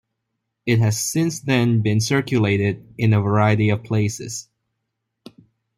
It 0.65 0.79
has 0.79 0.99
since 0.99 1.41
then 1.41 1.83
been 1.83 1.99
circulated 2.01 2.91
in 2.97 3.13
a 3.13 3.21
variety 3.21 3.69
of 3.69 3.83
places. 3.83 4.49